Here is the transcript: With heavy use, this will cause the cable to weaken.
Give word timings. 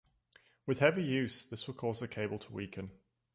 With 0.65 0.79
heavy 0.79 1.03
use, 1.03 1.45
this 1.45 1.67
will 1.67 1.75
cause 1.75 1.99
the 1.99 2.07
cable 2.07 2.39
to 2.39 2.51
weaken. 2.51 2.89